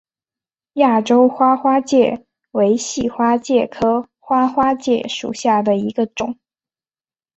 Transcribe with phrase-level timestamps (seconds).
[0.73, 6.39] 亚洲花花介为细花介科花花介属下的一个种。